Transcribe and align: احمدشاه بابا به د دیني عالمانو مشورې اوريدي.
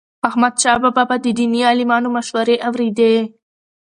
احمدشاه 0.27 0.77
بابا 0.83 1.03
به 1.09 1.15
د 1.25 1.27
دیني 1.37 1.61
عالمانو 1.69 2.13
مشورې 2.17 2.55
اوريدي. 2.67 3.13